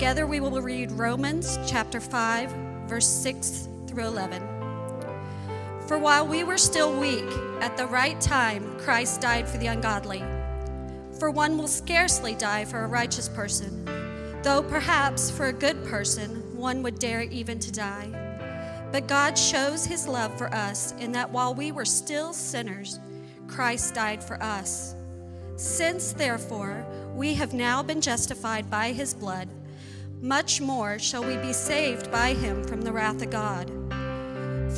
[0.00, 2.50] Together we will read Romans chapter 5,
[2.88, 4.42] verse 6 through 11.
[5.86, 7.30] For while we were still weak,
[7.60, 10.24] at the right time, Christ died for the ungodly.
[11.18, 13.84] For one will scarcely die for a righteous person,
[14.42, 18.08] though perhaps for a good person one would dare even to die.
[18.92, 22.98] But God shows his love for us in that while we were still sinners,
[23.48, 24.94] Christ died for us.
[25.56, 29.46] Since, therefore, we have now been justified by his blood,
[30.20, 33.70] much more shall we be saved by him from the wrath of God.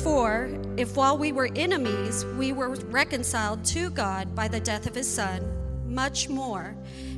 [0.01, 4.95] For if while we were enemies, we were reconciled to God by the death of
[4.95, 5.41] his Son,
[5.85, 6.75] much more,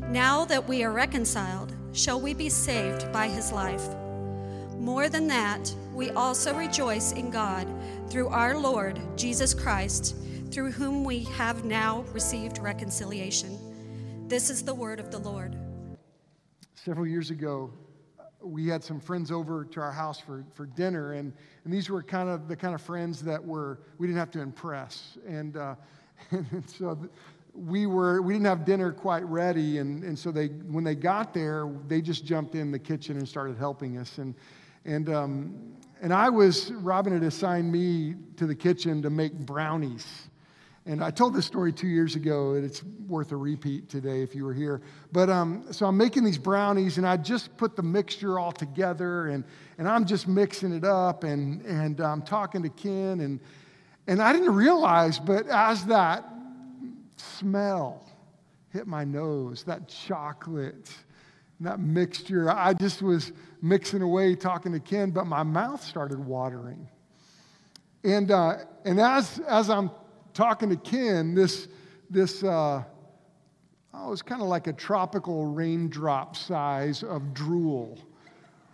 [0.09, 3.87] now that we are reconciled, shall we be saved by his life.
[4.77, 7.67] More than that, we also rejoice in God
[8.09, 10.15] through our Lord Jesus Christ,
[10.51, 13.57] through whom we have now received reconciliation.
[14.27, 15.55] This is the word of the Lord.
[16.73, 17.71] Several years ago,
[18.45, 22.03] we had some friends over to our house for, for dinner, and, and these were
[22.03, 25.75] kind of the kind of friends that were we didn't have to impress, and, uh,
[26.31, 26.97] and so
[27.53, 31.33] we were we didn't have dinner quite ready, and, and so they when they got
[31.33, 34.35] there, they just jumped in the kitchen and started helping us, and
[34.85, 40.27] and um, and I was Robin had assigned me to the kitchen to make brownies.
[40.87, 44.35] And I told this story two years ago, and it's worth a repeat today if
[44.35, 44.81] you were here.
[45.11, 49.29] But um, so I'm making these brownies, and I just put the mixture all together,
[49.29, 49.43] and,
[49.79, 53.39] and I'm just mixing it up, and, and I'm talking to Ken, and,
[54.05, 56.23] and I didn't realize, but as that
[57.17, 58.05] smell
[58.69, 60.91] hit my nose, that chocolate,
[61.61, 66.87] that mixture, I just was mixing away talking to Ken, but my mouth started watering.
[68.03, 69.89] And, uh, and as, as I'm
[70.35, 71.67] talking to Ken, this,
[72.09, 72.83] this uh,
[73.93, 77.97] oh, it's kind of like a tropical raindrop size of drool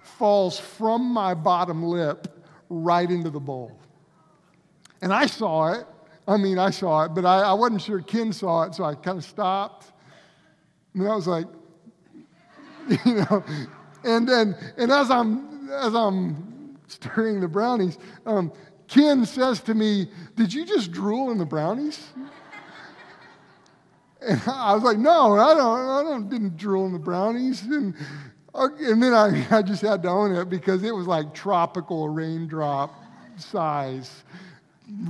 [0.01, 3.79] falls from my bottom lip right into the bowl.
[5.01, 5.85] And I saw it.
[6.27, 8.95] I mean, I saw it, but I, I wasn't sure Ken saw it, so I
[8.95, 9.91] kind of stopped.
[10.93, 11.45] And I was like,
[13.05, 13.43] you know,
[14.03, 18.51] and then, and as I'm, as I'm stirring the brownies, um,
[18.91, 22.09] Ken says to me, Did you just drool in the brownies?
[24.21, 27.63] And I was like, No, I don't, I don't, didn't drool in the brownies.
[27.63, 27.95] And,
[28.53, 32.93] and then I, I just had to own it because it was like tropical raindrop
[33.37, 34.23] size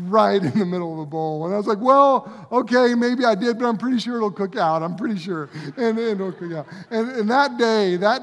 [0.03, 1.45] right in the middle of the bowl.
[1.45, 4.55] And I was like, well, okay, maybe I did, but I'm pretty sure it'll cook
[4.55, 4.83] out.
[4.83, 5.49] I'm pretty sure.
[5.75, 6.67] And, and it'll cook out.
[6.91, 8.21] And, and that day, that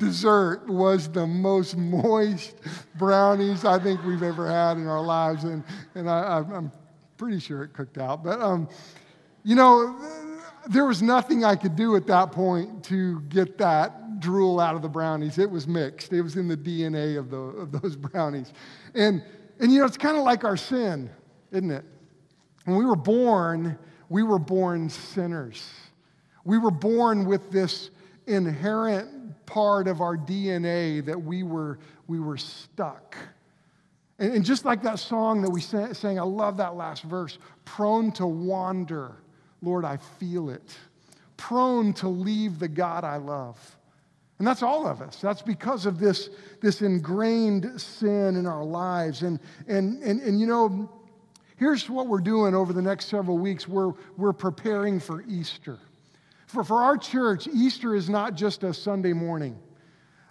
[0.00, 2.56] dessert was the most moist
[2.96, 5.44] brownies I think we've ever had in our lives.
[5.44, 5.62] And,
[5.94, 6.72] and I, am
[7.16, 8.24] pretty sure it cooked out.
[8.24, 8.68] But, um,
[9.44, 9.96] you know,
[10.68, 14.82] there was nothing I could do at that point to get that drool out of
[14.82, 15.38] the brownies.
[15.38, 18.52] It was mixed, it was in the DNA of, the, of those brownies.
[18.94, 19.22] And,
[19.60, 21.10] and, you know, it's kind of like our sin,
[21.52, 21.84] isn't it?
[22.64, 23.78] When we were born,
[24.08, 25.68] we were born sinners.
[26.44, 27.90] We were born with this
[28.26, 29.19] inherent
[29.50, 33.16] part of our DNA that we were, we were stuck.
[34.20, 38.12] And, and just like that song that we sang, I love that last verse prone
[38.12, 39.16] to wander.
[39.60, 40.76] Lord, I feel it.
[41.36, 43.58] Prone to leave the God I love.
[44.38, 45.16] And that's all of us.
[45.16, 46.30] That's because of this,
[46.62, 49.22] this ingrained sin in our lives.
[49.22, 50.88] And, and, and, and you know,
[51.56, 55.78] here's what we're doing over the next several weeks we're, we're preparing for Easter.
[56.50, 59.58] For, for our church, Easter is not just a Sunday morning,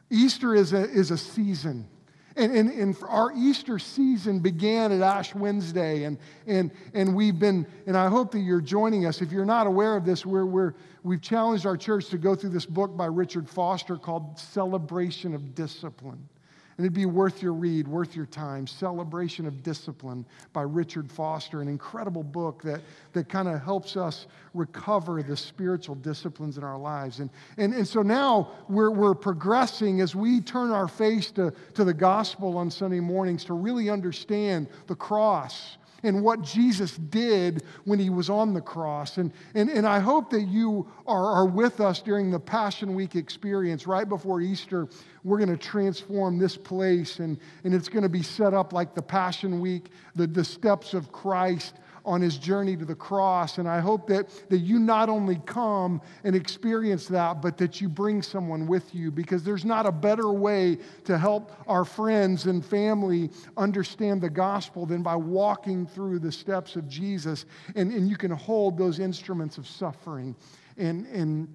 [0.10, 1.88] Easter is a, is a season.
[2.36, 7.66] And, and, and our Easter season began at Ash Wednesday, and, and, and we've been,
[7.86, 9.22] and I hope that you're joining us.
[9.22, 12.52] If you're not aware of this, we're, we're, we've challenged our church to go through
[12.52, 16.30] this book by Richard Foster called Celebration of Discipline.
[16.80, 18.66] And it'd be worth your read, worth your time.
[18.66, 22.80] Celebration of Discipline by Richard Foster, an incredible book that,
[23.12, 27.20] that kind of helps us recover the spiritual disciplines in our lives.
[27.20, 31.84] And, and, and so now we're, we're progressing as we turn our face to, to
[31.84, 38.00] the gospel on Sunday mornings to really understand the cross and what Jesus did when
[38.00, 39.18] he was on the cross.
[39.18, 43.16] And, and, and I hope that you are, are with us during the Passion Week
[43.16, 44.88] experience right before Easter.
[45.24, 48.96] We're going to transform this place, and, and it's going to be set up like
[48.96, 51.76] the Passion Week, the, the steps of Christ
[52.10, 53.60] on his journey to the cross.
[53.60, 57.88] And I hope that, that you not only come and experience that, but that you
[57.88, 62.66] bring someone with you because there's not a better way to help our friends and
[62.66, 67.46] family understand the gospel than by walking through the steps of Jesus.
[67.76, 70.36] And, and you can hold those instruments of suffering
[70.78, 71.48] and, and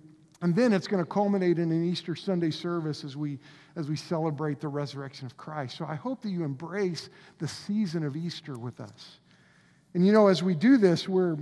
[0.42, 3.38] And then it's going to culminate in an Easter Sunday service as we,
[3.76, 5.78] as we celebrate the resurrection of Christ.
[5.78, 7.08] So I hope that you embrace
[7.38, 9.20] the season of Easter with us.
[9.94, 11.36] And you know, as we do this, we're,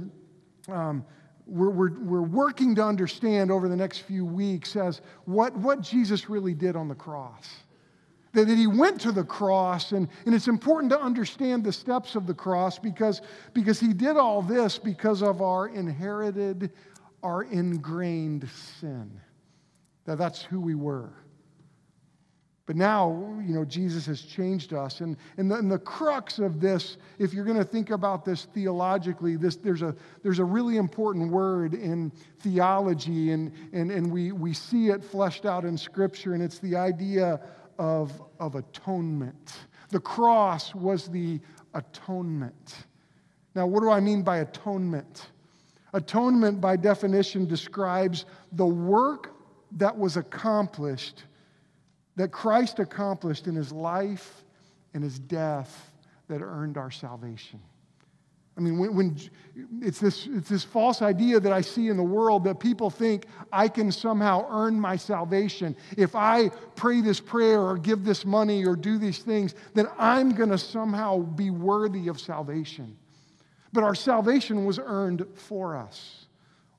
[0.69, 1.05] um,
[1.47, 6.29] we're, we're, we're working to understand over the next few weeks as what, what Jesus
[6.29, 7.49] really did on the cross.
[8.35, 12.15] That, that he went to the cross, and, and it's important to understand the steps
[12.15, 13.21] of the cross because,
[13.53, 16.73] because he did all this because of our inherited,
[17.23, 18.49] our ingrained
[18.81, 19.21] sin.
[20.05, 21.13] That that's who we were.
[22.73, 25.03] But now, you know, Jesus has changed us.
[25.03, 28.47] And, and, the, and the crux of this, if you're going to think about this
[28.47, 34.33] theologically, this, there's, a, there's a really important word in theology, and, and, and we,
[34.33, 37.43] we see it fleshed out in Scripture, and it's the idea
[37.79, 39.53] of, of atonement.
[39.91, 41.41] The cross was the
[41.75, 42.87] atonement.
[43.55, 45.27] Now, what do I mean by atonement?
[45.93, 49.35] Atonement, by definition, describes the work
[49.73, 51.25] that was accomplished
[52.17, 54.45] that Christ accomplished in his life
[54.95, 55.91] and his death
[56.29, 57.61] that earned our salvation.
[58.57, 59.17] I mean, when, when,
[59.81, 63.25] it's, this, it's this false idea that I see in the world that people think
[63.51, 65.75] I can somehow earn my salvation.
[65.97, 70.35] If I pray this prayer or give this money or do these things, then I'm
[70.35, 72.97] going to somehow be worthy of salvation.
[73.73, 76.27] But our salvation was earned for us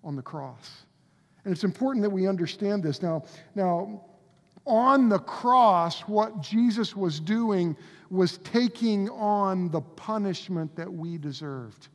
[0.03, 0.83] on the cross.
[1.43, 3.01] And it's important that we understand this.
[3.01, 3.23] Now,
[3.55, 4.05] now
[4.65, 7.75] on the cross, what Jesus was doing
[8.09, 11.89] was taking on the punishment that we deserved.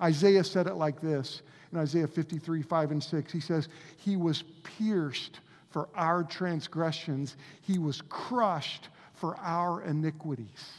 [0.00, 1.42] Isaiah said it like this
[1.72, 3.32] in Isaiah 53, 5 and 6.
[3.32, 5.40] He says, He was pierced
[5.70, 10.70] for our transgressions, He was crushed for our iniquities.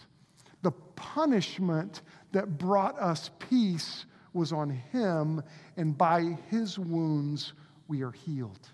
[0.61, 2.01] The punishment
[2.31, 5.41] that brought us peace was on Him,
[5.77, 7.53] and by His wounds
[7.87, 8.69] we are healed.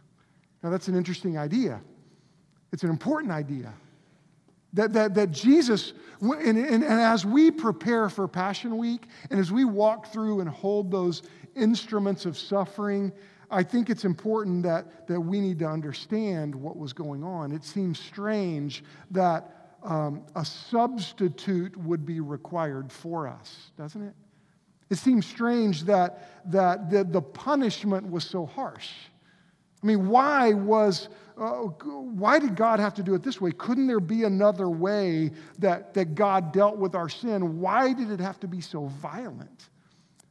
[0.61, 1.79] Now, that's an interesting idea.
[2.71, 3.73] It's an important idea.
[4.73, 9.51] That, that, that Jesus, and, and, and as we prepare for Passion Week, and as
[9.51, 11.23] we walk through and hold those
[11.55, 13.11] instruments of suffering,
[13.49, 17.51] I think it's important that, that we need to understand what was going on.
[17.51, 24.13] It seems strange that um, a substitute would be required for us, doesn't it?
[24.89, 28.89] It seems strange that, that the, the punishment was so harsh.
[29.81, 31.09] I mean, why was
[31.39, 33.51] uh, why did God have to do it this way?
[33.51, 37.61] Couldn't there be another way that, that God dealt with our sin?
[37.61, 39.69] Why did it have to be so violent?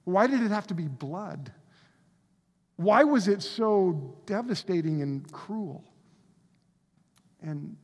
[0.04, 1.50] Why did it have to be blood?
[2.76, 5.82] Why was it so devastating and cruel?
[7.40, 7.74] And,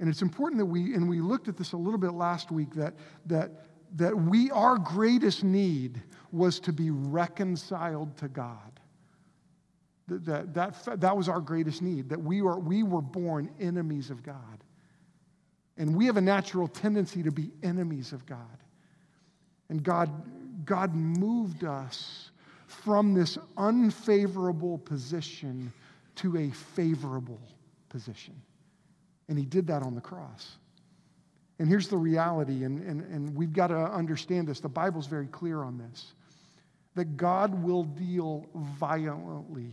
[0.00, 2.74] and it's important that we, and we looked at this a little bit last week,
[2.74, 2.94] that,
[3.26, 3.66] that,
[3.96, 8.71] that we, our greatest need was to be reconciled to God.
[10.08, 14.22] That, that, that was our greatest need, that we were, we were born enemies of
[14.22, 14.36] God.
[15.78, 18.38] And we have a natural tendency to be enemies of God.
[19.68, 20.10] And God,
[20.66, 22.30] God moved us
[22.66, 25.72] from this unfavorable position
[26.16, 27.40] to a favorable
[27.88, 28.34] position.
[29.28, 30.56] And He did that on the cross.
[31.58, 34.58] And here's the reality, and, and, and we've got to understand this.
[34.60, 36.12] The Bible's very clear on this
[36.94, 38.46] that God will deal
[38.78, 39.72] violently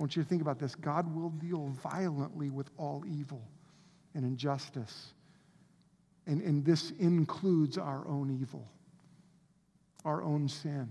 [0.00, 0.74] I want you to think about this.
[0.74, 3.42] God will deal violently with all evil
[4.14, 5.12] and injustice.
[6.26, 8.66] And, and this includes our own evil,
[10.06, 10.88] our own sin.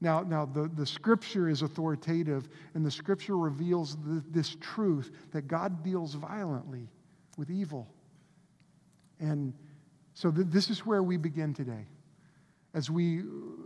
[0.00, 5.48] Now, now the, the scripture is authoritative, and the scripture reveals the, this truth that
[5.48, 6.86] God deals violently
[7.36, 7.88] with evil.
[9.18, 9.52] And
[10.14, 11.84] so th- this is where we begin today.
[12.74, 13.24] As we,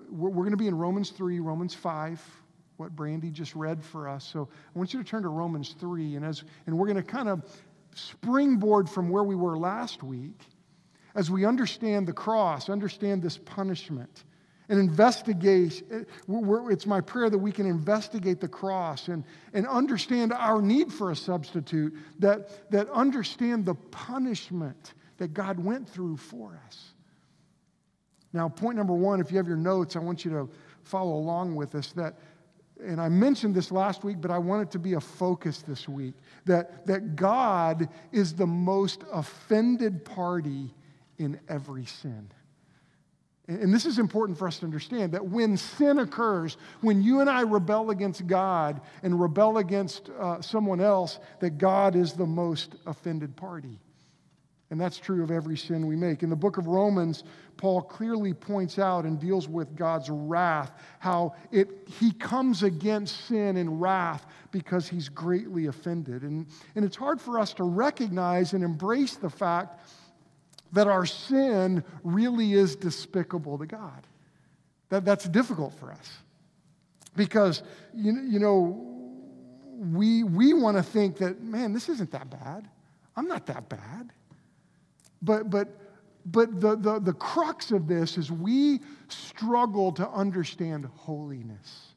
[0.09, 2.42] we're, we're going to be in Romans 3, Romans 5,
[2.83, 4.25] what Brandy just read for us.
[4.25, 7.03] So I want you to turn to Romans 3, and, as, and we're going to
[7.03, 7.45] kind of
[7.95, 10.41] springboard from where we were last week
[11.15, 14.25] as we understand the cross, understand this punishment,
[14.69, 15.85] and investigate.
[15.93, 16.03] Eh,
[16.71, 19.23] it's my prayer that we can investigate the cross and,
[19.53, 25.89] and understand our need for a substitute, that, that understand the punishment that God went
[25.89, 26.95] through for us.
[28.33, 30.51] Now, point number one, if you have your notes, I want you to
[30.83, 32.19] follow along with us that
[32.85, 35.89] and I mentioned this last week, but I want it to be a focus this
[35.89, 40.75] week that, that God is the most offended party
[41.19, 42.29] in every sin.
[43.49, 47.29] And this is important for us to understand that when sin occurs, when you and
[47.29, 52.77] I rebel against God and rebel against uh, someone else, that God is the most
[52.87, 53.79] offended party.
[54.73, 56.23] And that's true of every sin we make.
[56.23, 57.25] In the book of Romans,
[57.59, 63.59] Paul clearly points out and deals with God's wrath, how it, he comes against sin
[63.59, 66.23] and wrath because he's greatly offended.
[66.23, 69.79] And, and it's hard for us to recognize and embrace the fact
[70.73, 74.07] that our sin really is despicable to God.
[74.89, 76.11] That, that's difficult for us.
[77.15, 77.63] Because,
[77.93, 79.21] you, you know,
[79.93, 82.67] we, we want to think that, man, this isn't that bad.
[83.15, 84.13] I'm not that bad.
[85.23, 85.69] But, but,
[86.27, 91.95] but the, the, the crux of this is we struggle to understand holiness.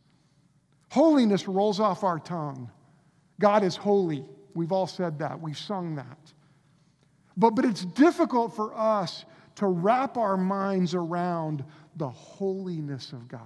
[0.92, 2.70] Holiness rolls off our tongue.
[3.40, 4.24] God is holy.
[4.54, 5.40] We've all said that.
[5.42, 6.34] We've sung that.
[7.36, 11.66] But, but it's difficult for us to wrap our minds around
[11.98, 13.42] the holiness of God.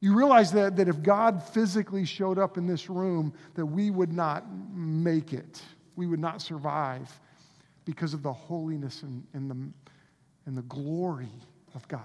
[0.00, 4.12] You realize that, that if God physically showed up in this room, that we would
[4.12, 5.62] not make it.
[5.96, 7.20] We would not survive
[7.84, 9.56] because of the holiness and, and, the,
[10.46, 11.32] and the glory
[11.74, 12.00] of God.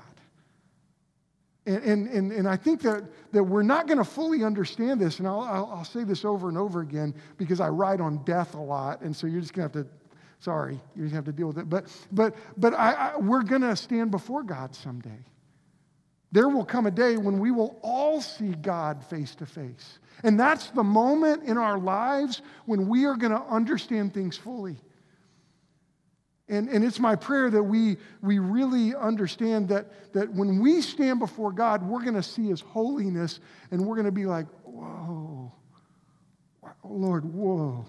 [1.65, 3.03] And, and, and, I think that,
[3.34, 6.48] that we're not going to fully understand this, and I'll, I'll, I'll say this over
[6.48, 9.69] and over again because I write on death a lot, and so you're just going
[9.69, 9.93] to have to
[10.39, 11.69] Sorry, you're just have to deal with it.
[11.69, 15.19] But, but, but I, I, we're going to stand before God someday.
[16.31, 20.00] There will come a day when we will all see God face to face.
[20.24, 24.77] And that's the moment in our lives when we are going to understand things fully.
[26.50, 31.20] And, and it's my prayer that we, we really understand that, that when we stand
[31.20, 35.51] before God, we're going to see His holiness and we're going to be like, whoa,
[36.84, 37.86] Lord, whoa.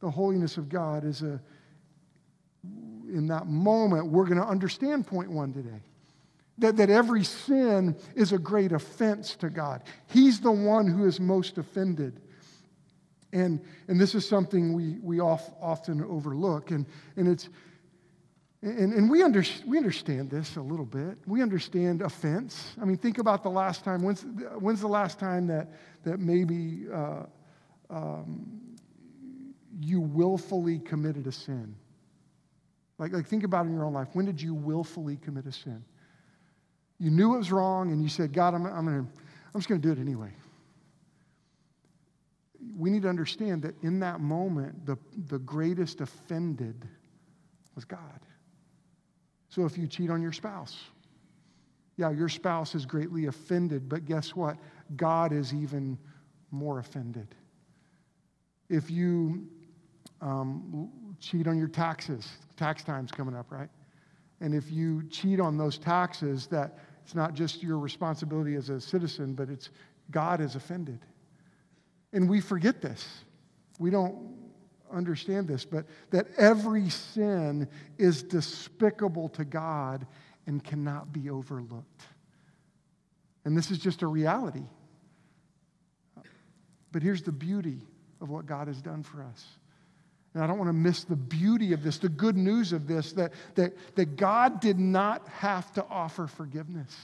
[0.00, 1.40] The holiness of God is a,
[2.64, 5.80] in that moment, we're going to understand point one today.
[6.58, 9.82] That, that every sin is a great offense to God.
[10.08, 12.20] He's the one who is most offended.
[13.32, 16.72] And, and this is something we, we off, often overlook.
[16.72, 17.48] And, and, it's,
[18.60, 21.16] and, and we, under, we understand this a little bit.
[21.26, 22.74] We understand offense.
[22.80, 24.02] I mean, think about the last time.
[24.02, 24.22] When's,
[24.58, 25.68] when's the last time that,
[26.02, 27.22] that maybe uh,
[27.88, 28.60] um,
[29.80, 31.76] you willfully committed a sin?
[32.98, 34.08] Like, like think about in your own life.
[34.14, 35.84] When did you willfully commit a sin?
[36.98, 39.06] You knew it was wrong and you said, God, I'm, I'm, gonna,
[39.54, 40.32] I'm just going to do it anyway.
[42.76, 44.96] We need to understand that in that moment, the,
[45.28, 46.88] the greatest offended
[47.76, 48.20] was God.
[49.48, 50.76] So if you cheat on your spouse,
[51.96, 54.56] yeah, your spouse is greatly offended, but guess what?
[54.96, 55.98] God is even
[56.50, 57.34] more offended.
[58.68, 59.48] If you
[60.20, 60.90] um,
[61.20, 62.28] cheat on your taxes.
[62.56, 63.68] Tax time's coming up, right?
[64.40, 68.80] And if you cheat on those taxes, that it's not just your responsibility as a
[68.80, 69.70] citizen, but it's
[70.10, 71.00] God is offended.
[72.12, 73.06] And we forget this.
[73.78, 74.37] We don't
[74.90, 77.68] understand this, but that every sin
[77.98, 80.06] is despicable to God
[80.46, 82.02] and cannot be overlooked.
[83.44, 84.64] And this is just a reality.
[86.92, 87.80] But here's the beauty
[88.20, 89.46] of what God has done for us
[90.34, 93.12] and I don't want to miss the beauty of this, the good news of this,
[93.14, 96.94] that, that, that God did not have to offer forgiveness.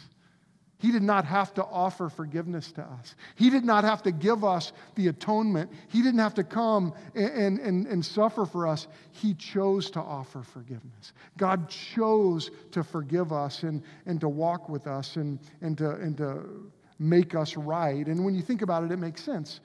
[0.84, 3.14] He did not have to offer forgiveness to us.
[3.36, 5.72] He did not have to give us the atonement.
[5.88, 8.86] He didn't have to come and, and, and suffer for us.
[9.10, 11.14] He chose to offer forgiveness.
[11.38, 16.18] God chose to forgive us and, and to walk with us and, and, to, and
[16.18, 18.06] to make us right.
[18.06, 19.60] And when you think about it, it makes sense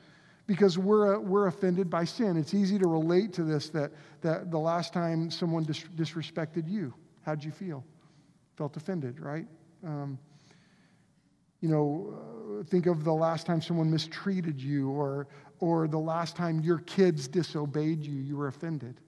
[0.47, 2.37] because we're, uh, we're offended by sin.
[2.37, 6.93] It's easy to relate to this that, that the last time someone dis- disrespected you,
[7.23, 7.83] how'd you feel?
[8.55, 9.47] Felt offended, right?
[9.85, 10.17] Um,
[11.61, 15.27] you know, think of the last time someone mistreated you or,
[15.59, 18.99] or the last time your kids disobeyed you, you were offended.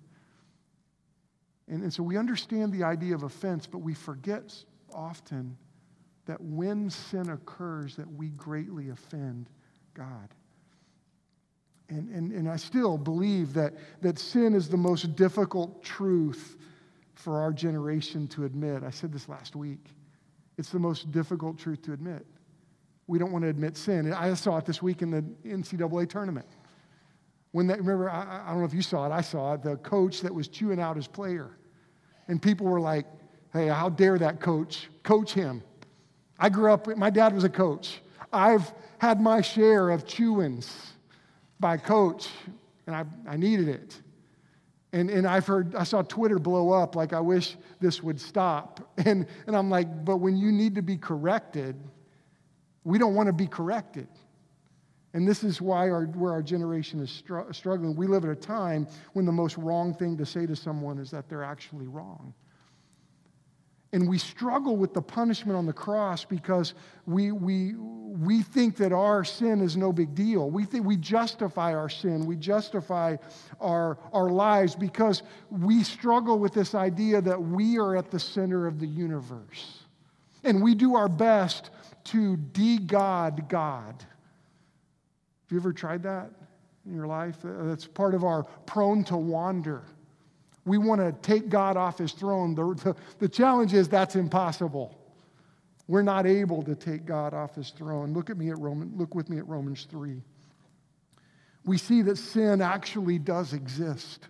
[1.68, 4.54] And, and so we understand the idea of offense, but we forget
[4.94, 5.58] often
[6.26, 9.50] that when sin occurs, that we greatly offend
[9.94, 10.30] God.
[11.90, 16.56] And, and, and I still believe that, that sin is the most difficult truth
[17.16, 18.84] for our generation to admit.
[18.84, 19.90] I said this last week.
[20.58, 22.26] It's the most difficult truth to admit.
[23.12, 24.14] We don't want to admit sin.
[24.14, 26.46] I saw it this week in the NCAA tournament.
[27.52, 29.76] When they, remember, I, I don't know if you saw it, I saw it, the
[29.76, 31.58] coach that was chewing out his player.
[32.30, 33.06] And people were like,
[33.52, 35.62] hey, how dare that coach coach him?
[36.40, 38.02] I grew up, my dad was a coach.
[38.32, 40.74] I've had my share of chewings
[41.60, 42.30] by coach,
[42.88, 44.02] and I, I needed it.
[44.94, 48.90] And, and I've heard, I saw Twitter blow up like, I wish this would stop.
[49.06, 51.76] And, and I'm like, but when you need to be corrected,
[52.84, 54.08] we don't want to be corrected.
[55.14, 57.96] And this is why our, where our generation is str- struggling.
[57.96, 61.12] We live at a time when the most wrong thing to say to someone is
[61.12, 62.34] that they're actually wrong.
[63.94, 68.94] And we struggle with the punishment on the cross because we, we, we think that
[68.94, 70.50] our sin is no big deal.
[70.50, 73.18] We think we justify our sin, we justify
[73.60, 78.66] our, our lives because we struggle with this idea that we are at the center
[78.66, 79.81] of the universe.
[80.44, 81.70] And we do our best
[82.06, 83.96] to de God God.
[83.98, 86.32] Have you ever tried that
[86.86, 87.38] in your life?
[87.44, 89.84] Uh, that's part of our prone to wander.
[90.66, 92.56] We want to take God off his throne.
[92.56, 94.98] The, the, the, challenge is that's impossible.
[95.88, 98.14] We're not able to take God off his throne.
[98.14, 100.22] Look at me at Roman, look with me at Romans 3.
[101.66, 104.28] We see that sin actually does exist.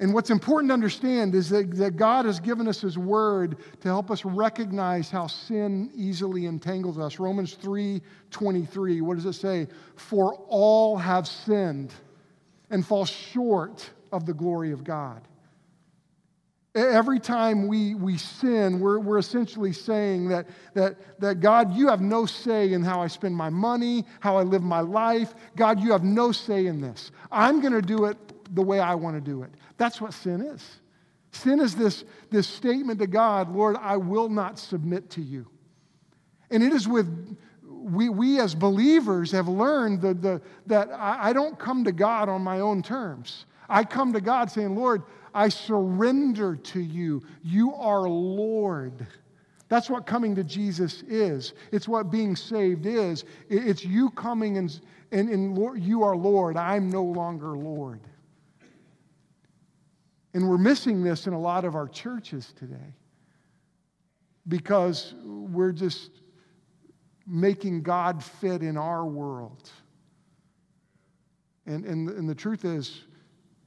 [0.00, 3.88] And what's important to understand is that, that God has given us His Word to
[3.88, 7.18] help us recognize how sin easily entangles us.
[7.18, 8.00] Romans 3
[8.30, 9.66] 23, what does it say?
[9.96, 11.92] For all have sinned
[12.70, 15.22] and fall short of the glory of God.
[16.74, 22.00] Every time we, we sin, we're, we're essentially saying that, that, that God, you have
[22.00, 25.34] no say in how I spend my money, how I live my life.
[25.56, 27.10] God, you have no say in this.
[27.32, 28.16] I'm going to do it
[28.54, 29.50] the way I want to do it.
[29.78, 30.80] That's what sin is.
[31.32, 35.46] Sin is this, this statement to God, Lord, I will not submit to you.
[36.50, 41.32] And it is with, we, we as believers have learned the, the, that I, I
[41.32, 43.46] don't come to God on my own terms.
[43.68, 45.02] I come to God saying, Lord,
[45.34, 47.22] I surrender to you.
[47.42, 49.06] You are Lord.
[49.68, 51.52] That's what coming to Jesus is.
[51.70, 53.24] It's what being saved is.
[53.50, 54.80] It's you coming and,
[55.12, 56.56] and, and Lord, you are Lord.
[56.56, 58.00] I'm no longer Lord.
[60.34, 62.94] And we're missing this in a lot of our churches today
[64.46, 66.10] because we're just
[67.26, 69.70] making God fit in our world.
[71.66, 73.04] And, and, and the truth is,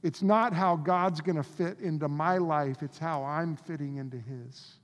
[0.02, 4.18] it's not how God's going to fit into my life, it's how I'm fitting into
[4.18, 4.74] His.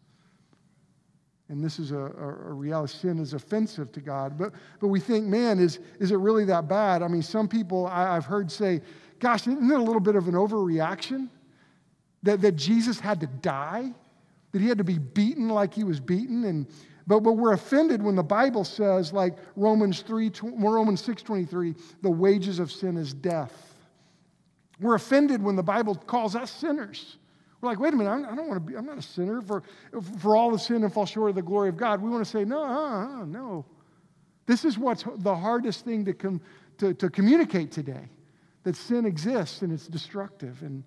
[1.49, 2.93] And this is a, a, a, reality.
[2.93, 4.37] Sin is offensive to God.
[4.37, 7.03] But, but we think, man, is, is it really that bad?
[7.03, 8.83] I mean, some people I, I've heard say,
[9.19, 11.31] gosh, isn't it a little bit of an overreaction?
[12.23, 13.93] That, that Jesus had to die?
[14.53, 16.45] That he had to be beaten like he was beaten?
[16.45, 16.67] And,
[17.07, 22.59] but, but we're offended when the Bible says, like Romans, 3, Romans 6.23, the wages
[22.59, 23.75] of sin is death.
[24.81, 27.17] We're offended when the Bible calls us sinners.
[27.61, 29.65] We're like, wait a minute, I don't want to be, I'm not a sinner for,
[30.21, 32.01] for all the sin and fall short of the glory of God.
[32.01, 33.65] We want to say, no, uh, uh, no.
[34.47, 36.41] This is what's the hardest thing to, com,
[36.79, 38.09] to, to communicate today
[38.63, 40.63] that sin exists and it's destructive.
[40.63, 40.85] And,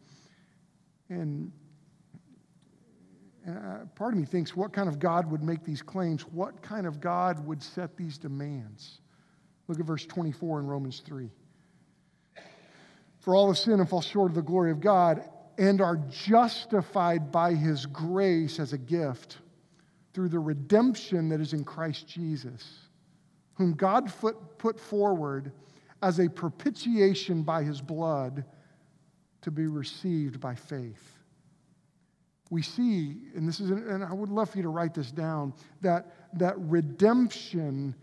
[1.12, 1.52] and,
[3.46, 6.22] and uh, part of me thinks, what kind of God would make these claims?
[6.22, 9.02] What kind of God would set these demands?
[9.68, 11.30] Look at verse 24 in Romans 3.
[13.20, 17.32] For all have sinned and fall short of the glory of God and are justified
[17.32, 19.40] by his grace as a gift
[20.14, 22.88] through the redemption that is in Christ Jesus,
[23.56, 24.12] whom God
[24.58, 25.52] put forward
[26.02, 28.46] as a propitiation by his blood
[29.42, 31.18] to be received by faith.
[32.50, 35.54] We see, and this is, and I would love for you to write this down,
[35.82, 37.96] that, that redemption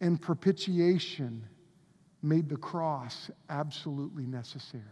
[0.00, 1.44] and propitiation
[2.22, 4.82] made the cross absolutely necessary.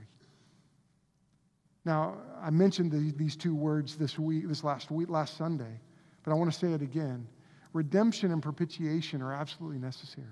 [1.85, 5.81] Now, I mentioned the, these two words this week, this last week, last Sunday,
[6.23, 7.27] but I want to say it again.
[7.73, 10.27] Redemption and propitiation are absolutely necessary.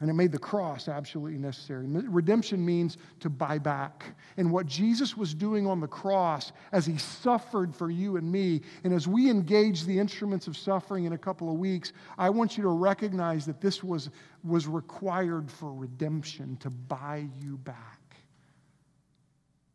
[0.00, 1.86] And it made the cross absolutely necessary.
[1.88, 4.04] Redemption means to buy back.
[4.36, 8.60] And what Jesus was doing on the cross as he suffered for you and me,
[8.84, 12.56] and as we engage the instruments of suffering in a couple of weeks, I want
[12.56, 14.10] you to recognize that this was,
[14.44, 17.98] was required for redemption, to buy you back.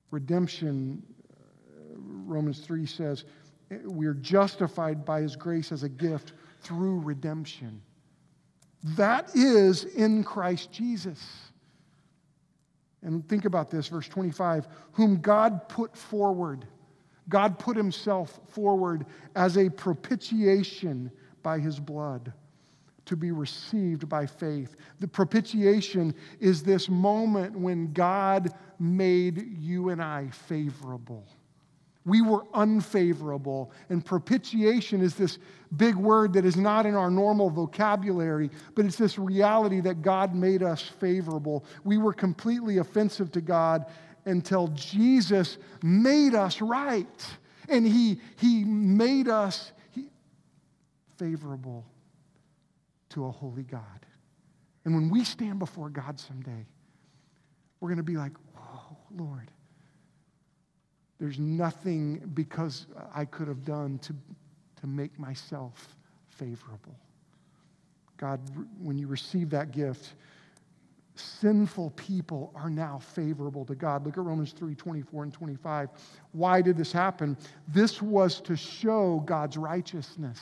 [0.09, 3.25] Redemption, uh, Romans 3 says,
[3.83, 7.81] we are justified by his grace as a gift through redemption.
[8.83, 11.23] That is in Christ Jesus.
[13.01, 16.65] And think about this, verse 25, whom God put forward.
[17.29, 22.33] God put himself forward as a propitiation by his blood
[23.05, 24.75] to be received by faith.
[24.99, 31.25] The propitiation is this moment when God made you and I favorable.
[32.05, 33.71] We were unfavorable.
[33.89, 35.39] And propitiation is this
[35.77, 40.35] big word that is not in our normal vocabulary, but it's this reality that God
[40.35, 41.63] made us favorable.
[41.83, 43.85] We were completely offensive to God
[44.25, 47.07] until Jesus made us right.
[47.69, 50.09] And He, he made us he,
[51.17, 51.85] favorable
[53.09, 53.81] to a holy God.
[54.85, 56.65] And when we stand before God someday,
[57.79, 59.49] we're going to be like, oh, Lord,
[61.19, 64.13] there's nothing because I could have done to,
[64.81, 65.95] to make myself
[66.29, 66.95] favorable.
[68.17, 68.39] God,
[68.81, 70.13] when you receive that gift,
[71.15, 74.05] sinful people are now favorable to God.
[74.05, 75.89] Look at Romans 3 24 and 25.
[76.31, 77.37] Why did this happen?
[77.67, 80.39] This was to show God's righteousness.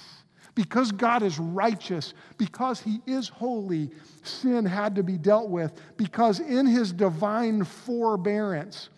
[0.53, 3.89] Because God is righteous, because He is holy,
[4.23, 5.73] sin had to be dealt with.
[5.95, 8.89] Because in His divine forbearance,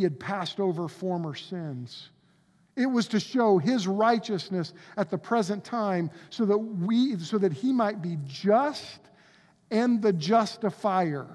[0.00, 2.08] He had passed over former sins.
[2.74, 7.52] It was to show his righteousness at the present time so that we so that
[7.52, 9.00] he might be just
[9.70, 11.26] and the justifier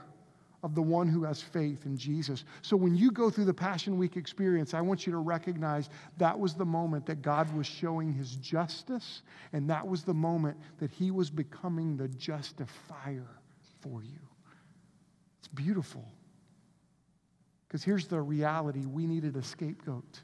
[0.63, 2.43] of the one who has faith in Jesus.
[2.63, 6.39] So when you go through the Passion Week experience, I want you to recognize that
[6.39, 9.21] was the moment that God was showing his justice,
[9.53, 13.27] and that was the moment that he was becoming the justifier
[13.81, 14.27] for you.
[15.37, 16.03] It's beautiful.
[17.67, 20.21] Because here's the reality we needed a scapegoat.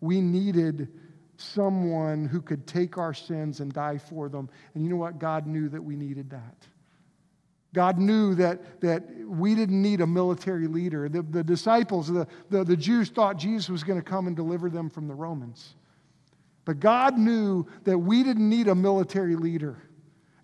[0.00, 0.88] We needed
[1.36, 4.48] someone who could take our sins and die for them.
[4.74, 5.18] And you know what?
[5.18, 6.66] God knew that we needed that.
[7.74, 11.08] God knew that, that we didn't need a military leader.
[11.08, 14.70] The, the disciples, the, the, the Jews thought Jesus was going to come and deliver
[14.70, 15.74] them from the Romans.
[16.64, 19.76] But God knew that we didn't need a military leader.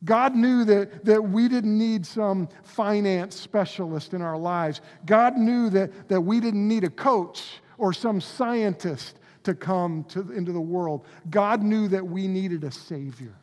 [0.05, 4.81] God knew that, that we didn't need some finance specialist in our lives.
[5.07, 10.31] God knew that, that we didn't need a coach or some scientist to come to,
[10.33, 11.07] into the world.
[11.31, 13.35] God knew that we needed a Savior.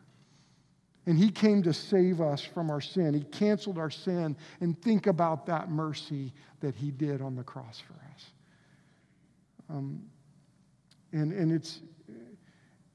[1.08, 3.14] And he came to save us from our sin.
[3.14, 4.36] He canceled our sin.
[4.60, 8.26] And think about that mercy that he did on the cross for us.
[9.70, 10.04] Um,
[11.12, 11.82] and and it's,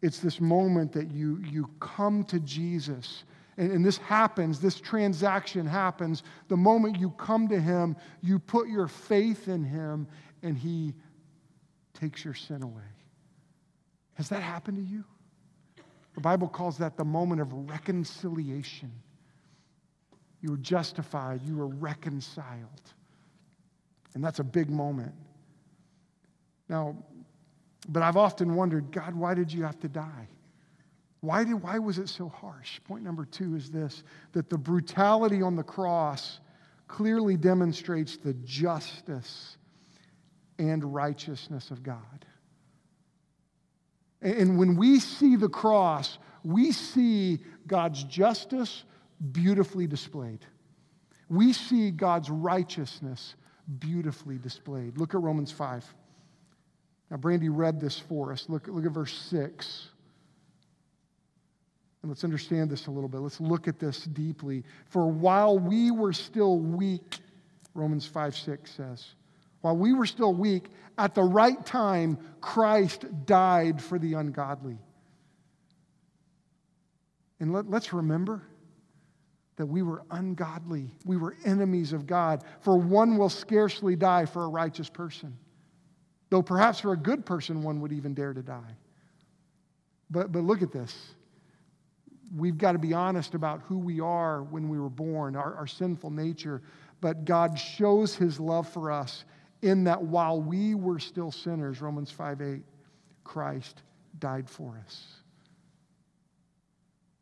[0.03, 3.25] it's this moment that you, you come to Jesus.
[3.57, 6.23] And, and this happens, this transaction happens.
[6.49, 10.07] The moment you come to him, you put your faith in him,
[10.43, 10.95] and he
[11.95, 12.83] takes your sin away.
[14.15, 15.05] Has that happened to you?
[16.15, 18.91] The Bible calls that the moment of reconciliation.
[20.41, 22.83] You were justified, you were reconciled.
[24.15, 25.13] And that's a big moment.
[26.69, 26.97] Now,
[27.89, 30.29] but I've often wondered, God, why did you have to die?
[31.21, 32.81] Why, did, why was it so harsh?
[32.85, 36.41] Point number two is this that the brutality on the cross
[36.89, 39.57] clearly demonstrates the justice
[40.59, 42.25] and righteousness of God.
[44.23, 48.85] And when we see the cross, we see God's justice
[49.33, 50.45] beautifully displayed.
[51.29, 53.35] We see God's righteousness
[53.79, 54.97] beautifully displayed.
[54.97, 55.95] Look at Romans 5.
[57.11, 58.47] Now, Brandy read this for us.
[58.49, 59.91] Look, look at verse 6.
[62.07, 63.19] And let's understand this a little bit.
[63.19, 64.63] Let's look at this deeply.
[64.91, 67.19] For while we were still weak,
[67.75, 69.09] Romans 5 6 says,
[69.61, 74.79] while we were still weak, at the right time, Christ died for the ungodly.
[77.41, 78.41] And let, us remember
[79.57, 80.93] that we were ungodly.
[81.05, 82.45] We were enemies of God.
[82.61, 85.37] For one will scarcely die for a righteous person,
[86.31, 88.77] though perhaps for a good person, one would even dare to die.
[90.09, 91.16] But, but look at this.
[92.35, 95.67] We've got to be honest about who we are when we were born, our, our
[95.67, 96.63] sinful nature.
[97.01, 99.25] But God shows his love for us
[99.63, 102.63] in that while we were still sinners, Romans 5 8,
[103.25, 103.83] Christ
[104.19, 105.07] died for us.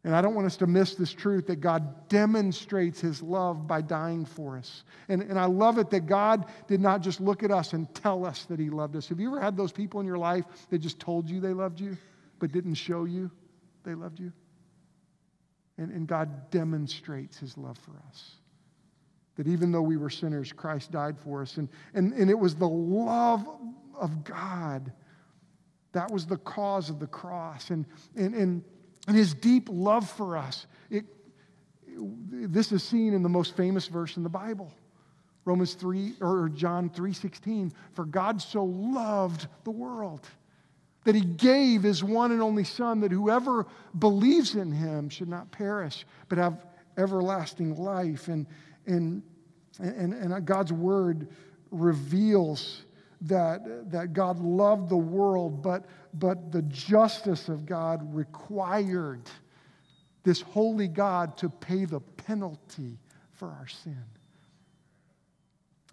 [0.05, 3.81] And I don't want us to miss this truth that God demonstrates his love by
[3.81, 4.85] dying for us.
[5.09, 8.27] And, and I love it that God did not just look at us and tell
[8.27, 9.09] us that he loved us.
[9.09, 11.81] Have you ever had those people in your life that just told you they loved
[11.81, 11.97] you,
[12.39, 13.31] but didn't show you
[13.83, 14.31] they loved you?
[15.79, 18.37] And, and God demonstrates his love for us.
[19.37, 21.57] That even though we were sinners, Christ died for us.
[21.57, 23.49] And, and, and it was the love
[23.99, 24.93] of God
[25.95, 27.71] that was the cause of the cross.
[27.71, 28.65] And, and, and,
[29.07, 30.67] and his deep love for us.
[30.91, 31.07] It,
[31.87, 34.73] this is seen in the most famous verse in the Bible.
[35.45, 40.27] Romans 3 or John 3:16 for God so loved the world
[41.05, 43.67] that he gave his one and only son that whoever
[43.99, 46.65] believes in him should not perish but have
[46.97, 48.47] everlasting life and
[48.87, 49.23] and,
[49.79, 51.29] and, and God's word
[51.71, 52.85] reveals
[53.23, 59.23] that, that God loved the world, but, but the justice of God required
[60.23, 62.99] this holy God to pay the penalty
[63.33, 64.05] for our sin.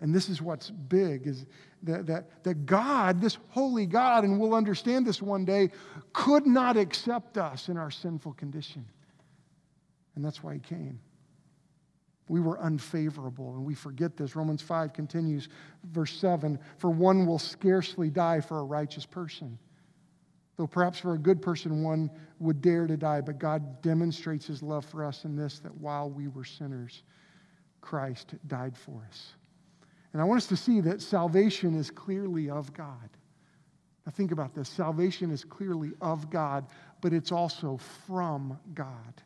[0.01, 1.45] And this is what's big is
[1.83, 5.69] that, that, that God, this holy God, and we'll understand this one day,
[6.11, 8.83] could not accept us in our sinful condition.
[10.15, 10.99] And that's why he came.
[12.27, 14.35] We were unfavorable, and we forget this.
[14.35, 15.49] Romans 5 continues,
[15.83, 19.59] verse 7 For one will scarcely die for a righteous person.
[20.57, 22.09] Though perhaps for a good person one
[22.39, 26.09] would dare to die, but God demonstrates his love for us in this that while
[26.09, 27.03] we were sinners,
[27.81, 29.33] Christ died for us.
[30.13, 33.09] And I want us to see that salvation is clearly of God.
[34.05, 36.65] Now, think about this salvation is clearly of God,
[37.01, 39.21] but it's also from God.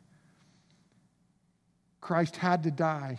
[2.02, 3.17] Christ had to die.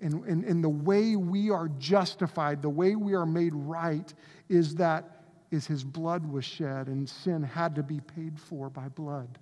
[0.00, 4.12] And, and, and the way we are justified, the way we are made right,
[4.48, 8.88] is that is his blood was shed, and sin had to be paid for by
[8.88, 9.38] blood.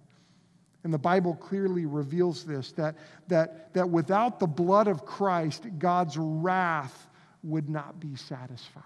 [0.85, 2.97] And the Bible clearly reveals this that,
[3.29, 7.09] that, that without the blood of Christ, God's wrath
[7.43, 8.83] would not be satisfied.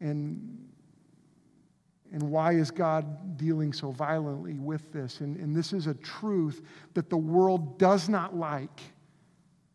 [0.00, 0.68] And,
[2.12, 5.20] and why is God dealing so violently with this?
[5.20, 6.62] And, and this is a truth
[6.94, 8.80] that the world does not like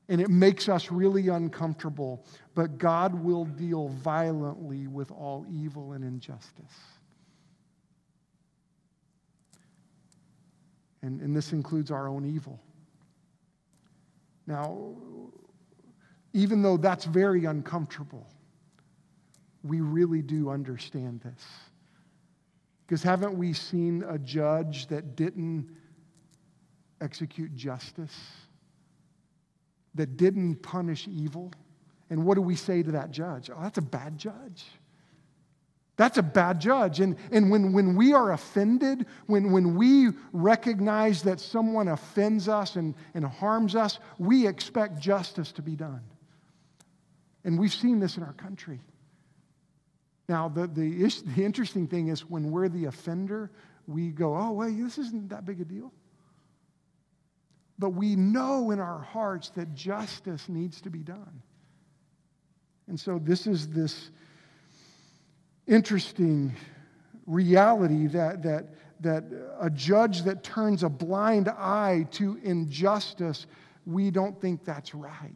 [0.07, 2.23] and it makes us really uncomfortable.
[2.53, 6.94] But God will deal violently with all evil and injustice.
[11.05, 12.59] And, and this includes our own evil.
[14.47, 14.95] Now,
[16.33, 18.27] even though that's very uncomfortable,
[19.63, 21.43] we really do understand this.
[22.85, 25.69] Because haven't we seen a judge that didn't
[27.01, 28.15] execute justice?
[29.95, 31.51] that didn't punish evil.
[32.09, 33.49] And what do we say to that judge?
[33.49, 34.65] Oh, that's a bad judge.
[35.97, 36.99] That's a bad judge.
[36.99, 42.75] And, and when, when we are offended, when, when we recognize that someone offends us
[42.75, 46.01] and, and harms us, we expect justice to be done.
[47.45, 48.81] And we've seen this in our country.
[50.27, 53.51] Now, the, the, the interesting thing is when we're the offender,
[53.87, 55.93] we go, oh, well, this isn't that big a deal.
[57.77, 61.41] But we know in our hearts that justice needs to be done.
[62.87, 64.09] And so this is this
[65.67, 66.55] interesting
[67.25, 68.65] reality that, that,
[69.01, 69.23] that
[69.59, 73.45] a judge that turns a blind eye to injustice,
[73.85, 75.31] we don't think that's right.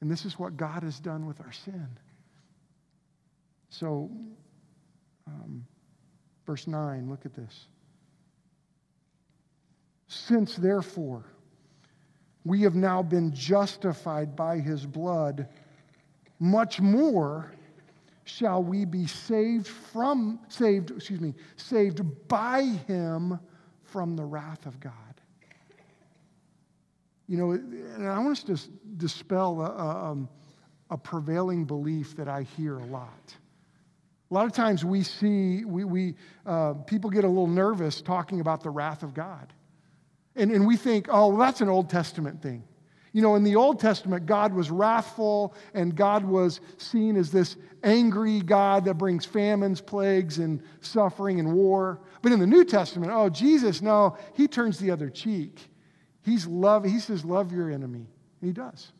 [0.00, 1.88] And this is what God has done with our sin.
[3.68, 4.10] So,
[5.26, 5.66] um,
[6.46, 7.66] verse 9, look at this.
[10.08, 11.24] Since, therefore,
[12.44, 15.48] we have now been justified by his blood,
[16.40, 17.52] much more
[18.30, 23.38] shall we be saved from, saved, excuse me, saved by him
[23.82, 24.92] from the wrath of God.
[27.26, 30.28] You know, and I want us to dispel a, um,
[30.90, 33.34] a prevailing belief that I hear a lot.
[34.30, 36.14] A lot of times we see, we, we,
[36.46, 39.52] uh, people get a little nervous talking about the wrath of God.
[40.36, 42.62] And, and we think, oh, well, that's an Old Testament thing.
[43.12, 47.56] You know, in the Old Testament, God was wrathful and God was seen as this
[47.82, 52.00] angry God that brings famines, plagues, and suffering and war.
[52.22, 55.60] But in the New Testament, oh, Jesus, no, he turns the other cheek.
[56.22, 58.06] He's love, he says, love your enemy.
[58.40, 58.92] And he does.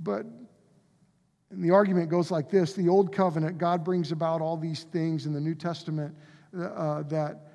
[0.00, 0.26] But
[1.50, 5.26] and the argument goes like this the Old Covenant, God brings about all these things
[5.26, 6.14] in the New Testament
[6.58, 7.52] uh, that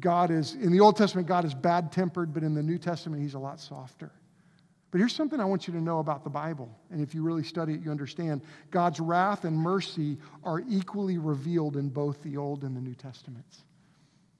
[0.00, 3.22] God is, in the Old Testament, God is bad tempered, but in the New Testament,
[3.22, 4.10] he's a lot softer.
[4.90, 6.68] But here's something I want you to know about the Bible.
[6.90, 11.76] And if you really study it, you understand God's wrath and mercy are equally revealed
[11.76, 13.64] in both the Old and the New Testaments.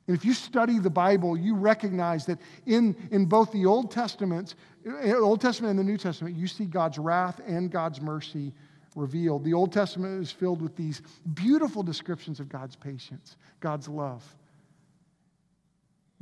[0.07, 4.55] And if you study the Bible, you recognize that in, in both the Old Testaments,
[5.03, 8.53] eh, Old Testament and the New Testament, you see God's wrath and God's mercy
[8.95, 9.45] revealed.
[9.45, 14.23] The Old Testament is filled with these beautiful descriptions of God's patience, God's love,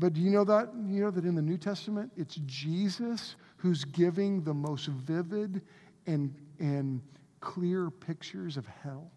[0.02, 0.68] but do you know that?
[0.88, 5.62] You know that in the New Testament, it's Jesus who's giving the most vivid
[6.08, 7.00] and, and
[7.38, 9.12] clear pictures of hell.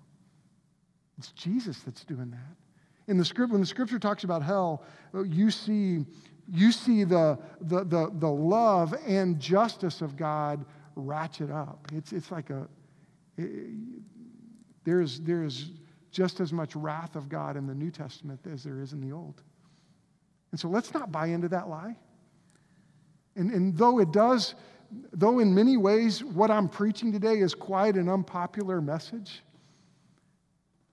[1.17, 3.09] It's Jesus that's doing that.
[3.11, 4.83] In the script, when the scripture talks about hell,
[5.25, 6.05] you see,
[6.53, 10.63] you see the, the, the, the love and justice of God
[10.95, 11.79] ratchet up.
[11.93, 12.67] It's, it's like a,
[13.39, 13.71] it,
[14.83, 15.71] there's, there's
[16.11, 19.11] just as much wrath of God in the New Testament as there is in the
[19.11, 19.41] Old.
[20.51, 21.95] And so let's not buy into that lie.
[23.35, 24.55] And, and though it does,
[25.11, 29.41] though in many ways what I'm preaching today is quite an unpopular message,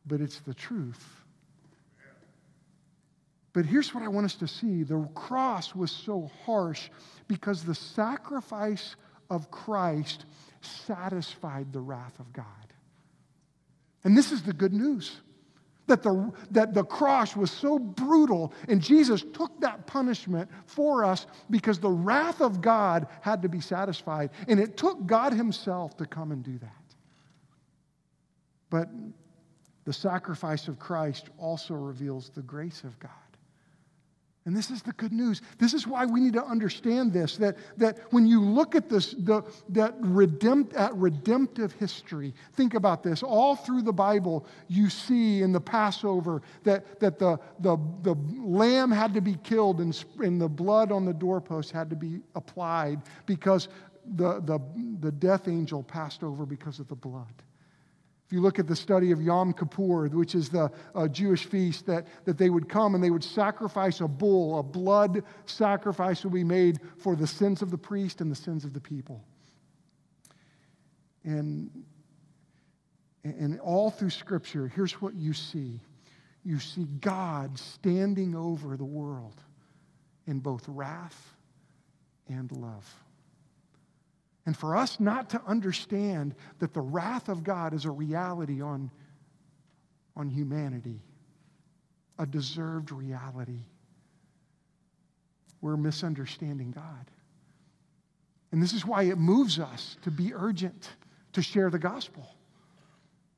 [0.06, 1.22] but it's the truth.
[3.52, 6.88] But here's what I want us to see the cross was so harsh
[7.28, 8.96] because the sacrifice
[9.30, 10.24] of Christ
[10.60, 12.46] satisfied the wrath of God.
[14.04, 15.20] And this is the good news.
[15.92, 21.26] That the, that the cross was so brutal, and Jesus took that punishment for us
[21.50, 24.31] because the wrath of God had to be satisfied.
[24.48, 26.70] And it took God Himself to come and do that.
[28.70, 28.88] But
[29.85, 33.11] the sacrifice of Christ also reveals the grace of God.
[34.44, 35.40] And this is the good news.
[35.59, 39.12] This is why we need to understand this that, that when you look at this,
[39.12, 43.22] the, that redempt, at redemptive history, think about this.
[43.22, 48.90] All through the Bible, you see in the Passover that, that the, the, the lamb
[48.90, 53.00] had to be killed and, and the blood on the doorpost had to be applied
[53.26, 53.68] because
[54.16, 54.59] the, the,
[55.00, 57.33] the death angel passed over because of the blood.
[58.33, 61.85] If you look at the study of Yom Kippur, which is the uh, Jewish feast,
[61.85, 66.33] that, that they would come and they would sacrifice a bull, a blood sacrifice would
[66.33, 69.23] be made for the sins of the priest and the sins of the people.
[71.25, 71.85] And,
[73.23, 75.79] and all through Scripture, here's what you see
[76.42, 79.42] you see God standing over the world
[80.27, 81.35] in both wrath
[82.29, 83.01] and love.
[84.44, 88.90] And for us not to understand that the wrath of God is a reality on,
[90.16, 91.00] on humanity,
[92.18, 93.61] a deserved reality,
[95.61, 97.11] we're misunderstanding God.
[98.50, 100.90] And this is why it moves us to be urgent
[101.35, 102.28] to share the gospel.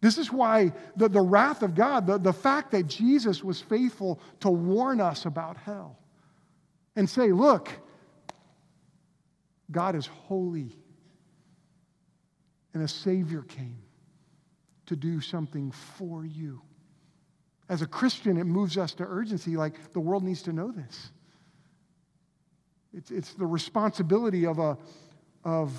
[0.01, 4.21] This is why the, the wrath of God, the, the fact that Jesus was faithful
[4.41, 5.99] to warn us about hell
[6.97, 7.71] and say, look,
[9.71, 10.77] God is holy
[12.75, 13.79] and a Savior came
[14.87, 16.61] to do something for you.
[17.69, 21.11] As a Christian, it moves us to urgency, like the world needs to know this.
[22.93, 24.77] It's, it's the responsibility of, a,
[25.45, 25.73] of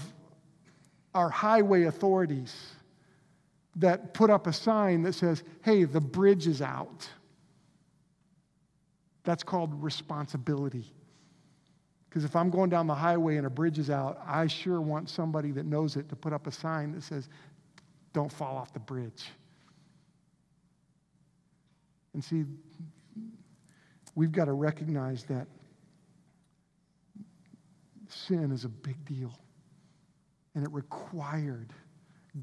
[1.13, 2.55] our highway authorities
[3.75, 7.07] that put up a sign that says, hey, the bridge is out.
[9.23, 10.91] That's called responsibility.
[12.15, 15.09] Because if I'm going down the highway and a bridge is out, I sure want
[15.09, 17.27] somebody that knows it to put up a sign that says,
[18.13, 19.25] don't fall off the bridge.
[22.13, 22.45] And see,
[24.15, 25.45] we've got to recognize that
[28.07, 29.37] sin is a big deal.
[30.55, 31.73] And it required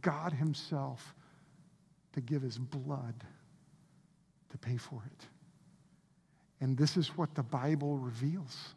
[0.02, 1.14] God Himself
[2.12, 3.14] to give His blood
[4.50, 5.26] to pay for it.
[6.60, 8.74] And this is what the Bible reveals.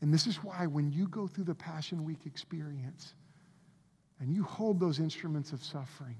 [0.00, 3.14] And this is why when you go through the Passion Week experience
[4.20, 6.16] and you hold those instruments of suffering,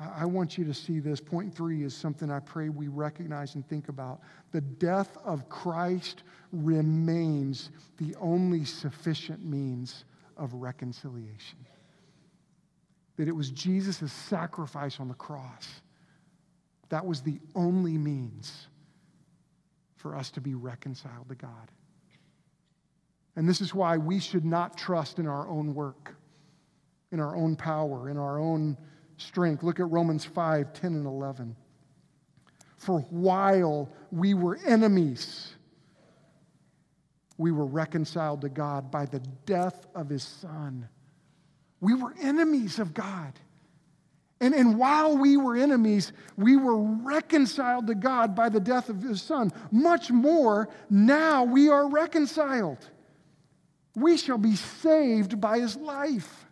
[0.00, 1.20] I want you to see this.
[1.20, 4.20] Point three is something I pray we recognize and think about.
[4.52, 10.04] The death of Christ remains the only sufficient means
[10.36, 11.58] of reconciliation.
[13.16, 15.66] That it was Jesus' sacrifice on the cross.
[16.90, 18.68] That was the only means
[19.96, 21.72] for us to be reconciled to God.
[23.38, 26.16] And this is why we should not trust in our own work,
[27.12, 28.76] in our own power, in our own
[29.16, 29.62] strength.
[29.62, 31.54] Look at Romans 5 10 and 11.
[32.78, 35.52] For while we were enemies,
[37.36, 40.88] we were reconciled to God by the death of his Son.
[41.80, 43.34] We were enemies of God.
[44.40, 49.00] And, and while we were enemies, we were reconciled to God by the death of
[49.00, 49.52] his Son.
[49.70, 52.78] Much more, now we are reconciled
[54.00, 56.46] we shall be saved by his life.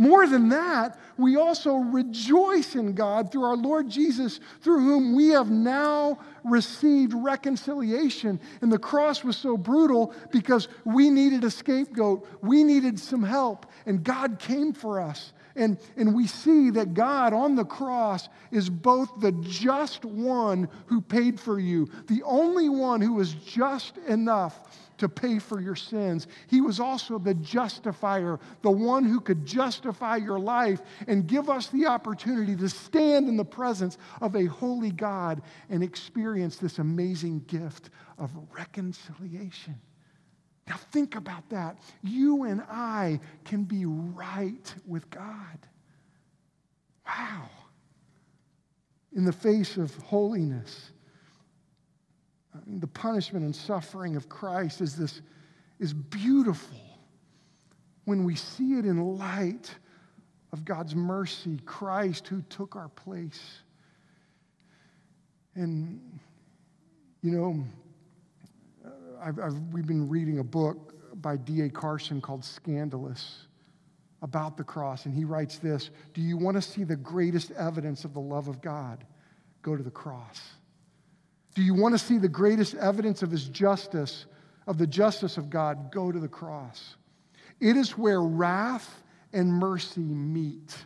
[0.00, 5.28] More than that, we also rejoice in God through our Lord Jesus, through whom we
[5.28, 8.40] have now received reconciliation.
[8.62, 13.66] And the cross was so brutal because we needed a scapegoat, we needed some help,
[13.84, 15.34] and God came for us.
[15.54, 21.02] And, and we see that God on the cross is both the just one who
[21.02, 26.26] paid for you, the only one who was just enough to pay for your sins.
[26.48, 31.68] He was also the justifier, the one who could justify your life and give us
[31.68, 37.44] the opportunity to stand in the presence of a holy God and experience this amazing
[37.46, 39.80] gift of reconciliation.
[40.68, 41.78] Now, think about that.
[42.02, 45.58] You and I can be right with God.
[47.04, 47.48] Wow.
[49.12, 50.92] In the face of holiness.
[52.54, 55.22] I mean, the punishment and suffering of Christ is this
[55.78, 56.78] is beautiful
[58.04, 59.74] when we see it in light
[60.52, 63.62] of God's mercy, Christ who took our place.
[65.54, 66.20] And,
[67.22, 67.64] you know,
[68.84, 68.90] uh,
[69.22, 71.70] I've, I've, we've been reading a book by D.A.
[71.70, 73.46] Carson called Scandalous.
[74.22, 75.06] about the cross.
[75.06, 78.48] And he writes this Do you want to see the greatest evidence of the love
[78.48, 79.04] of God?
[79.62, 80.40] Go to the cross.
[81.54, 84.26] Do you want to see the greatest evidence of his justice,
[84.66, 85.90] of the justice of God?
[85.90, 86.96] Go to the cross.
[87.60, 90.76] It is where wrath and mercy meet,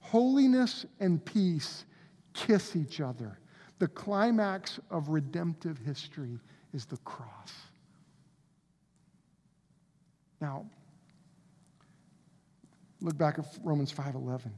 [0.00, 1.84] holiness and peace
[2.32, 3.38] kiss each other.
[3.78, 6.38] The climax of redemptive history
[6.72, 7.52] is the cross.
[10.40, 10.66] Now,
[13.00, 14.52] look back at Romans 5:11.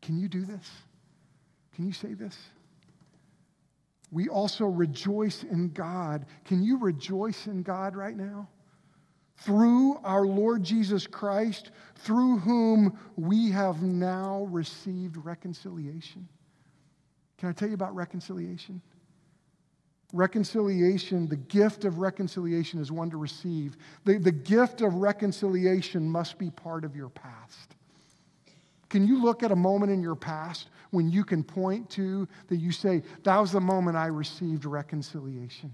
[0.00, 0.70] Can you do this?
[1.74, 2.36] Can you say this?
[4.10, 6.26] We also rejoice in God.
[6.44, 8.48] Can you rejoice in God right now?
[9.36, 16.28] Through our Lord Jesus Christ, through whom we have now received reconciliation.
[17.38, 18.82] Can I tell you about reconciliation?
[20.12, 23.76] Reconciliation, the gift of reconciliation is one to receive.
[24.04, 27.76] The, the gift of reconciliation must be part of your past.
[28.90, 32.56] Can you look at a moment in your past when you can point to that
[32.56, 35.72] you say, that was the moment I received reconciliation?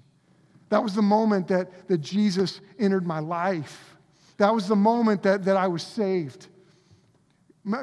[0.69, 3.97] That was the moment that, that Jesus entered my life.
[4.37, 6.49] That was the moment that, that I was saved.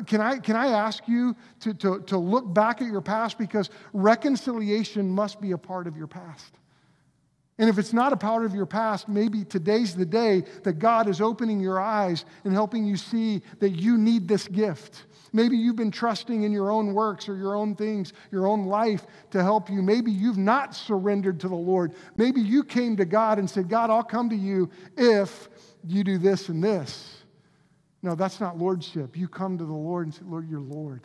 [0.05, 3.69] Can I, can I ask you to, to, to look back at your past because
[3.91, 6.53] reconciliation must be a part of your past.
[7.57, 11.07] And if it's not a part of your past, maybe today's the day that God
[11.07, 15.05] is opening your eyes and helping you see that you need this gift.
[15.33, 19.07] Maybe you've been trusting in your own works or your own things, your own life
[19.31, 19.81] to help you.
[19.81, 21.93] Maybe you've not surrendered to the Lord.
[22.15, 25.49] Maybe you came to God and said, God, I'll come to you if
[25.83, 27.17] you do this and this.
[28.03, 29.17] No, that's not lordship.
[29.17, 31.01] You come to the Lord and say, Lord, you're Lord.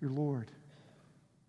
[0.00, 0.50] You're Lord.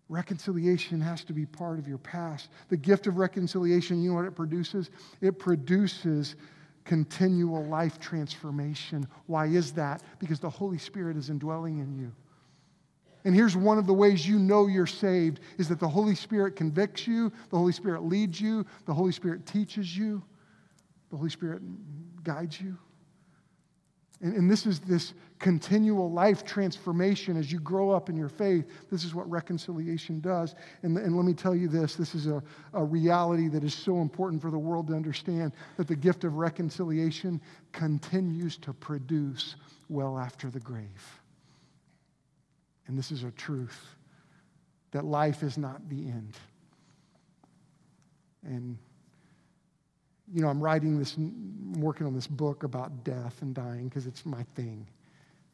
[0.08, 2.50] Reconciliation has to be part of your past.
[2.68, 4.90] The gift of reconciliation, you know what it produces?
[5.22, 6.36] It produces
[6.84, 9.06] continual life transformation.
[9.26, 10.02] Why is that?
[10.18, 12.12] Because the Holy Spirit is indwelling in you.
[13.24, 16.56] And here's one of the ways you know you're saved is that the Holy Spirit
[16.56, 20.22] convicts you, the Holy Spirit leads you, the Holy Spirit teaches you,
[21.10, 21.62] the Holy Spirit
[22.24, 22.76] guides you.
[24.22, 28.64] And, and this is this continual life transformation as you grow up in your faith.
[28.90, 30.54] This is what reconciliation does.
[30.82, 32.42] And, and let me tell you this this is a,
[32.72, 36.36] a reality that is so important for the world to understand that the gift of
[36.36, 37.40] reconciliation
[37.72, 39.56] continues to produce
[39.88, 41.20] well after the grave.
[42.86, 43.96] And this is a truth
[44.92, 46.36] that life is not the end.
[48.44, 48.78] And
[50.32, 54.06] you know, I'm writing this, I'm working on this book about death and dying because
[54.06, 54.86] it's my thing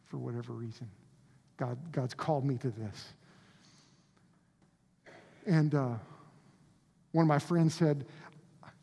[0.06, 0.88] for whatever reason.
[1.56, 3.12] God, God's called me to this.
[5.46, 5.94] And uh,
[7.12, 8.06] one of my friends said,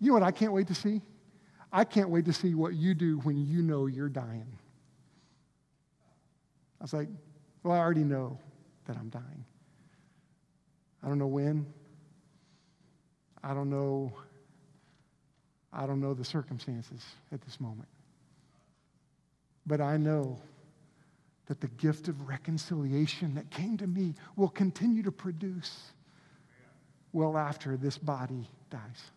[0.01, 1.01] You know what I can't wait to see?
[1.71, 4.47] I can't wait to see what you do when you know you're dying.
[6.81, 7.07] I was like,
[7.63, 8.37] Well, I already know
[8.85, 9.45] that I'm dying.
[11.01, 11.65] I don't know when.
[13.41, 14.11] I don't know
[15.75, 17.03] I don't know the circumstances
[17.33, 17.89] at this moment.
[19.67, 20.39] But I know
[21.47, 25.91] that the gift of reconciliation that came to me will continue to produce
[27.11, 29.11] well after this body dies.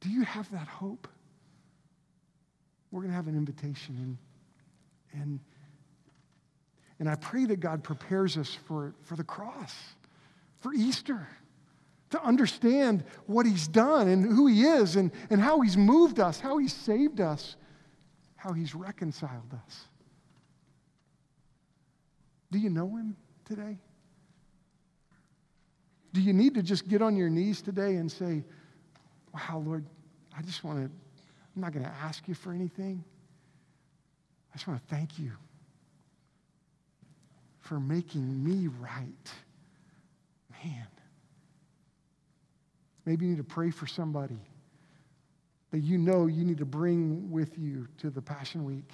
[0.00, 1.06] Do you have that hope?
[2.90, 4.18] We're going to have an invitation,
[5.12, 5.40] and, and,
[6.98, 9.74] and I pray that God prepares us for, for the cross,
[10.58, 11.28] for Easter
[12.10, 16.40] to understand what he's done and who he is and, and how he's moved us,
[16.40, 17.56] how he's saved us,
[18.36, 19.84] how he's reconciled us.
[22.50, 23.78] Do you know him today?
[26.12, 28.44] Do you need to just get on your knees today and say,
[29.32, 29.86] Wow, Lord,
[30.36, 33.04] I just want to, I'm not going to ask you for anything.
[34.52, 35.30] I just want to thank you
[37.60, 39.32] for making me right.
[40.64, 40.86] Man.
[43.10, 44.38] Maybe you need to pray for somebody
[45.72, 48.88] that you know you need to bring with you to the Passion Week.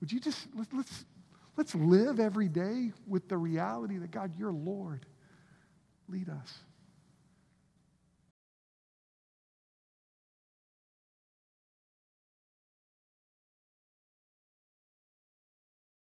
[0.00, 1.04] Would you just, let's, let's,
[1.58, 5.04] let's live every day with the reality that God, you're Lord.
[6.08, 6.54] Lead us.